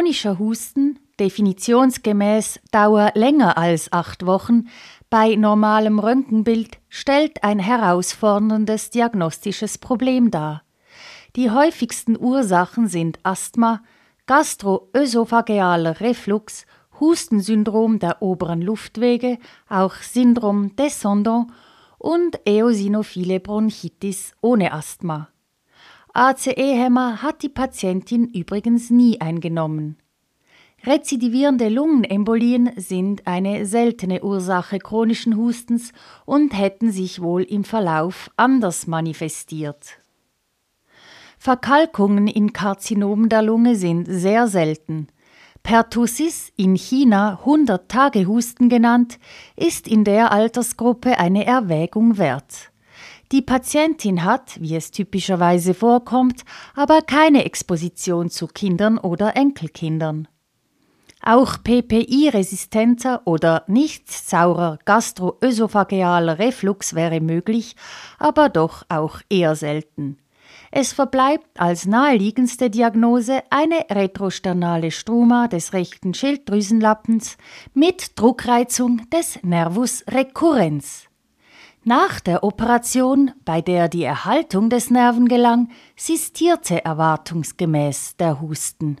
Chronischer 0.00 0.38
Husten, 0.38 0.98
definitionsgemäß 1.18 2.60
Dauer 2.72 3.12
länger 3.14 3.58
als 3.58 3.92
acht 3.92 4.24
Wochen, 4.24 4.68
bei 5.10 5.34
normalem 5.34 5.98
Röntgenbild 5.98 6.78
stellt 6.88 7.44
ein 7.44 7.58
herausforderndes 7.58 8.88
diagnostisches 8.88 9.76
Problem 9.76 10.30
dar. 10.30 10.62
Die 11.36 11.50
häufigsten 11.50 12.18
Ursachen 12.18 12.88
sind 12.88 13.18
Asthma, 13.24 13.82
gastroösophagealer 14.24 16.00
Reflux 16.00 16.64
Hustensyndrom 16.98 17.98
der 17.98 18.22
oberen 18.22 18.62
Luftwege, 18.62 19.36
auch 19.68 19.96
Syndrom 19.96 20.76
Descendant 20.76 21.48
und 21.98 22.40
eosinophile 22.46 23.38
Bronchitis 23.38 24.32
ohne 24.40 24.72
Asthma. 24.72 25.28
ACE-Hämmer 26.12 27.22
hat 27.22 27.42
die 27.42 27.48
Patientin 27.48 28.26
übrigens 28.26 28.90
nie 28.90 29.20
eingenommen. 29.20 29.96
Rezidivierende 30.84 31.68
Lungenembolien 31.68 32.70
sind 32.76 33.26
eine 33.26 33.66
seltene 33.66 34.22
Ursache 34.22 34.78
chronischen 34.78 35.36
Hustens 35.36 35.92
und 36.24 36.56
hätten 36.56 36.90
sich 36.90 37.20
wohl 37.20 37.42
im 37.42 37.64
Verlauf 37.64 38.30
anders 38.36 38.86
manifestiert. 38.86 39.98
Verkalkungen 41.38 42.26
in 42.26 42.52
Karzinomen 42.52 43.28
der 43.28 43.42
Lunge 43.42 43.76
sind 43.76 44.06
sehr 44.06 44.48
selten. 44.48 45.08
Pertussis, 45.62 46.50
in 46.56 46.74
China 46.74 47.38
100-Tage-Husten 47.44 48.68
genannt, 48.68 49.18
ist 49.56 49.86
in 49.86 50.04
der 50.04 50.32
Altersgruppe 50.32 51.18
eine 51.18 51.46
Erwägung 51.46 52.16
wert. 52.16 52.69
Die 53.32 53.42
Patientin 53.42 54.24
hat, 54.24 54.60
wie 54.60 54.74
es 54.74 54.90
typischerweise 54.90 55.72
vorkommt, 55.72 56.44
aber 56.74 57.00
keine 57.00 57.44
Exposition 57.44 58.28
zu 58.28 58.48
Kindern 58.48 58.98
oder 58.98 59.36
Enkelkindern. 59.36 60.26
Auch 61.22 61.58
PPI-resistenter 61.62 63.22
oder 63.26 63.64
nicht 63.68 64.10
saurer 64.10 64.78
gastroösophagealer 64.84 66.38
Reflux 66.40 66.94
wäre 66.94 67.20
möglich, 67.20 67.76
aber 68.18 68.48
doch 68.48 68.84
auch 68.88 69.20
eher 69.28 69.54
selten. 69.54 70.18
Es 70.72 70.92
verbleibt 70.92 71.60
als 71.60 71.86
naheliegendste 71.86 72.70
Diagnose 72.70 73.42
eine 73.50 73.86
retrosternale 73.90 74.90
Struma 74.90 75.46
des 75.46 75.72
rechten 75.72 76.14
Schilddrüsenlappens 76.14 77.36
mit 77.74 78.18
Druckreizung 78.18 79.08
des 79.10 79.40
Nervus 79.42 80.04
recurrens. 80.08 81.09
Nach 81.82 82.20
der 82.20 82.44
Operation, 82.44 83.30
bei 83.46 83.62
der 83.62 83.88
die 83.88 84.04
Erhaltung 84.04 84.68
des 84.68 84.90
Nerven 84.90 85.28
gelang, 85.28 85.70
sistierte 85.96 86.84
erwartungsgemäß 86.84 88.16
der 88.18 88.40
Husten. 88.40 88.98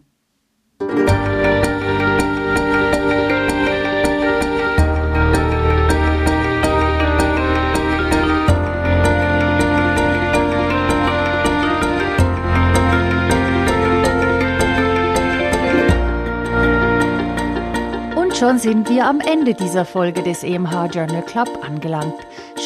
schon 18.40 18.58
sind 18.58 18.88
wir 18.88 19.04
am 19.04 19.20
Ende 19.20 19.52
dieser 19.52 19.84
Folge 19.84 20.22
des 20.22 20.42
EMH 20.42 20.86
Journal 20.94 21.22
Club 21.26 21.50
angelangt. 21.62 22.14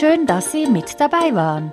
Schön, 0.05 0.27
dass 0.27 0.53
Sie 0.53 0.67
mit 0.67 1.01
dabei 1.01 1.35
waren. 1.35 1.73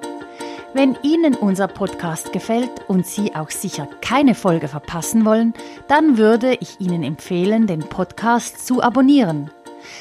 Wenn 0.74 0.98
Ihnen 1.04 1.36
unser 1.36 1.68
Podcast 1.68 2.32
gefällt 2.32 2.72
und 2.88 3.06
Sie 3.06 3.36
auch 3.36 3.50
sicher 3.50 3.90
keine 4.00 4.36
Folge 4.36 4.70
verpassen 4.70 5.26
wollen, 5.26 5.54
dann 5.90 6.18
würde 6.18 6.56
ich 6.62 6.80
Ihnen 6.80 7.04
empfehlen, 7.04 7.68
den 7.68 7.82
Podcast 7.82 8.66
zu 8.66 8.82
abonnieren. 8.82 9.52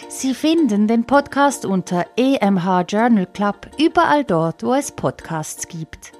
Sie 0.08 0.32
finden 0.32 0.86
den 0.86 1.06
Podcast 1.06 1.64
unter 1.64 2.06
EMH 2.16 2.84
Journal 2.86 3.26
Club 3.26 3.68
überall 3.80 4.22
dort, 4.22 4.62
wo 4.62 4.74
es 4.74 4.92
Podcasts 4.92 5.66
gibt. 5.66 6.12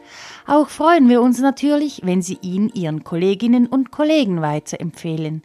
Auch 0.48 0.68
freuen 0.68 1.08
wir 1.08 1.22
uns 1.22 1.38
natürlich, 1.38 2.00
wenn 2.02 2.22
Sie 2.22 2.38
ihn 2.42 2.70
Ihren 2.70 3.04
Kolleginnen 3.04 3.68
und 3.68 3.92
Kollegen 3.92 4.42
weiterempfehlen. 4.42 5.44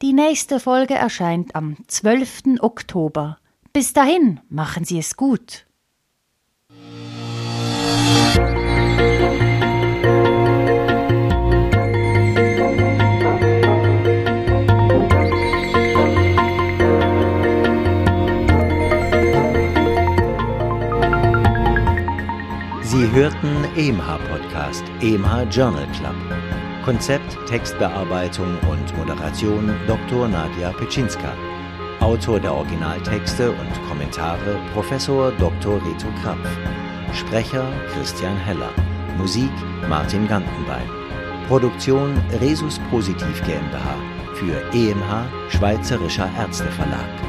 Die 0.00 0.14
nächste 0.14 0.58
Folge 0.58 0.94
erscheint 0.94 1.54
am 1.54 1.76
12. 1.86 2.60
Oktober. 2.60 3.36
Bis 3.74 3.92
dahin, 3.92 4.40
machen 4.48 4.84
Sie 4.84 4.98
es 4.98 5.14
gut. 5.14 5.67
Journal 25.50 25.86
Club. 25.92 26.14
Konzept, 26.84 27.38
Textbearbeitung 27.46 28.58
und 28.70 28.96
Moderation 28.96 29.74
Dr. 29.86 30.28
Nadja 30.28 30.72
Petschinska. 30.72 31.32
Autor 32.00 32.38
der 32.38 32.54
Originaltexte 32.54 33.50
und 33.50 33.88
Kommentare 33.88 34.58
Professor 34.72 35.32
Dr. 35.32 35.76
Reto 35.76 36.08
Krapf. 36.22 36.48
Sprecher 37.14 37.66
Christian 37.92 38.36
Heller. 38.36 38.70
Musik 39.16 39.50
Martin 39.88 40.28
Gantenbein. 40.28 40.88
Produktion 41.48 42.14
Resus 42.40 42.78
Positiv 42.90 43.42
GmbH 43.44 43.96
für 44.34 44.60
EMH 44.74 45.50
Schweizerischer 45.50 46.30
Ärzteverlag. 46.38 47.27